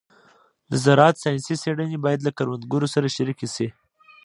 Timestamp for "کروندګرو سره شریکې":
2.37-3.47